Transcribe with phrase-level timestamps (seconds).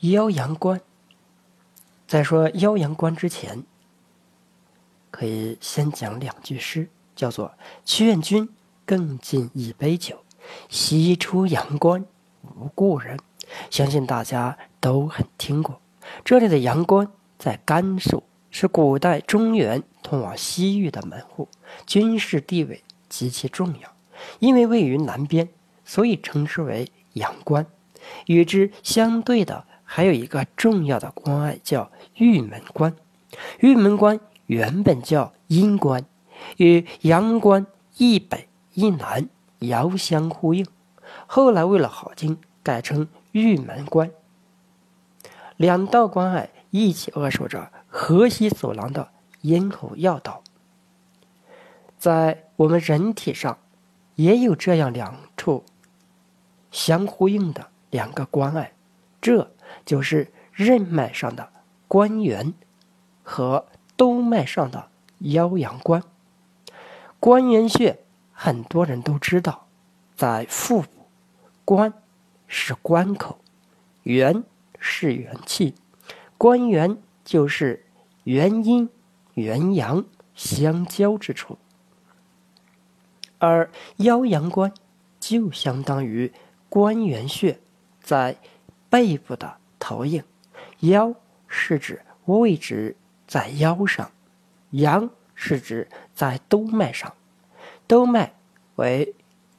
[0.00, 0.80] 腰阳关。
[2.06, 3.64] 在说腰阳关之前，
[5.10, 7.52] 可以先讲两句诗，叫做
[7.84, 8.48] “劝君
[8.86, 10.24] 更尽一杯酒，
[10.68, 12.06] 西出阳关
[12.42, 13.18] 无故人”。
[13.70, 15.80] 相信大家都很听过。
[16.24, 21.48] 这里的阳关在甘肃，是古代中原通往西域的门户，
[21.86, 23.92] 军事地位极其重要。
[24.38, 25.48] 因为位于南边，
[25.84, 27.66] 所以称之为阳关。
[28.26, 32.94] 与之相对的还有一个重要的关隘，叫玉门关。
[33.60, 36.04] 玉门关原本叫阴关，
[36.58, 37.66] 与阳关
[37.96, 39.30] 一北一南
[39.60, 40.66] 遥相呼应，
[41.26, 44.10] 后来为了好听，改成玉门关。
[45.56, 49.08] 两道关隘一起扼守着河西走廊的
[49.40, 50.44] 咽喉要道。
[51.96, 53.56] 在我们人体上，
[54.16, 55.64] 也有这样两处
[56.70, 57.68] 相呼应的。
[57.90, 58.72] 两个关隘，
[59.20, 59.50] 这
[59.84, 61.50] 就是任脉上的
[61.86, 62.54] 关元
[63.22, 64.88] 和督脉上的
[65.18, 66.02] 腰阳关。
[67.20, 67.98] 关元穴
[68.32, 69.66] 很多人都知道，
[70.14, 70.88] 在腹部，
[71.64, 71.92] 关
[72.46, 73.38] 是关口，
[74.04, 74.44] 元
[74.78, 75.74] 是元气，
[76.36, 77.84] 关元就是
[78.22, 78.88] 元阴
[79.34, 80.04] 元阳
[80.34, 81.58] 相交之处，
[83.38, 84.72] 而腰阳关
[85.18, 86.32] 就相当于
[86.68, 87.58] 关元穴。
[88.00, 88.36] 在
[88.90, 90.22] 背部的投影，
[90.80, 91.14] 腰
[91.46, 94.10] 是指位置在腰上，
[94.70, 97.14] 阳是指在督脉上，
[97.86, 98.34] 督脉
[98.76, 99.14] 为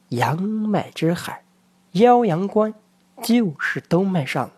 [0.08, 1.44] 阳脉之海，
[1.92, 2.74] 腰阳关
[3.22, 4.50] 就是督脉上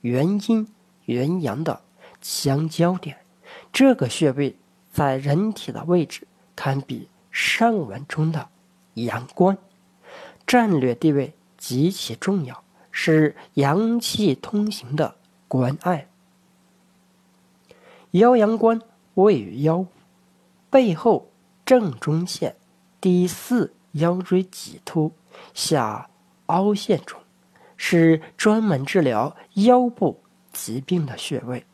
[0.00, 0.66] 元阴
[1.04, 1.82] 元阳的
[2.20, 3.18] 相交点。
[3.72, 4.56] 这个穴位
[4.90, 8.48] 在人体的位置堪比上文中的
[8.94, 9.58] 阳关，
[10.46, 12.63] 战略地位极其重要。
[12.96, 15.16] 是阳气通行的
[15.48, 16.06] 关隘。
[18.12, 18.80] 腰阳关
[19.14, 19.84] 位于腰
[20.70, 21.28] 背后
[21.66, 22.54] 正中线
[23.00, 25.10] 第四腰椎棘突
[25.54, 26.08] 下
[26.46, 27.18] 凹陷处，
[27.76, 30.22] 是专门治疗腰部
[30.52, 31.66] 疾病的穴位。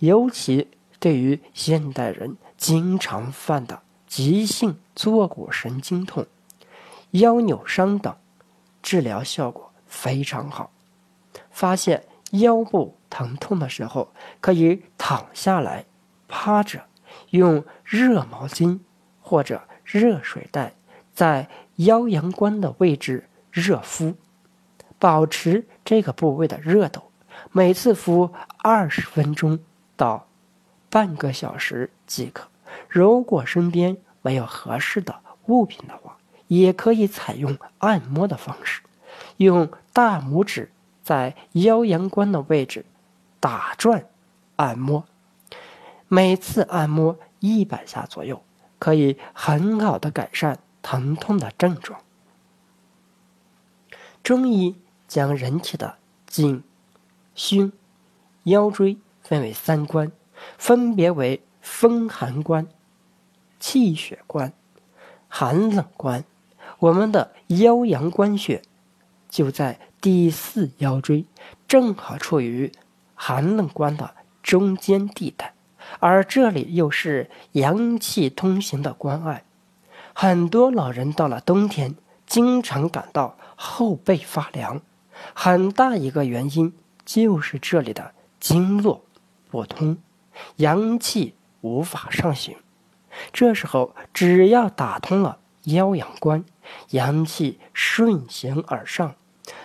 [0.00, 0.68] 尤其
[1.00, 6.26] 对于现代人经常犯的急性坐骨神经痛、
[7.12, 8.14] 腰扭伤等，
[8.82, 9.72] 治疗效果。
[9.88, 10.70] 非常好。
[11.50, 15.86] 发现腰部疼痛的时候，可以躺下来，
[16.28, 16.84] 趴着，
[17.30, 18.80] 用热毛巾
[19.20, 20.74] 或者热水袋
[21.12, 24.14] 在腰阳关的位置热敷，
[24.98, 27.02] 保持这个部位的热度，
[27.50, 29.58] 每次敷二十分钟
[29.96, 30.28] 到
[30.90, 32.48] 半个小时即可。
[32.88, 35.14] 如果身边没有合适的
[35.46, 38.82] 物品的话，也可以采用按摩的方式。
[39.38, 40.70] 用大拇指
[41.02, 42.84] 在腰阳关的位置
[43.40, 44.04] 打转
[44.56, 45.04] 按摩，
[46.08, 48.42] 每次按摩一百下左右，
[48.78, 52.00] 可以很好的改善疼痛的症状。
[54.22, 54.76] 中医
[55.06, 56.62] 将人体的颈、
[57.34, 57.72] 胸、
[58.42, 60.10] 腰椎分为三关，
[60.58, 62.66] 分别为风寒关、
[63.60, 64.52] 气血关、
[65.28, 66.24] 寒冷关。
[66.80, 68.62] 我们的腰阳关穴。
[69.28, 71.24] 就在第四腰椎，
[71.66, 72.72] 正好处于
[73.14, 75.54] 寒冷关的中间地带，
[76.00, 79.44] 而这里又是阳气通行的关隘。
[80.14, 81.94] 很多老人到了冬天，
[82.26, 84.80] 经常感到后背发凉，
[85.34, 86.72] 很大一个原因
[87.04, 89.04] 就是这里的经络
[89.50, 89.98] 不通，
[90.56, 92.56] 阳气无法上行。
[93.32, 96.44] 这时候，只要打通了腰阳关，
[96.90, 99.14] 阳气顺行而上。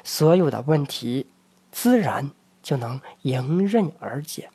[0.04, 1.28] 所有的问题
[1.72, 2.31] 自然
[2.62, 4.50] 就能迎刃而解。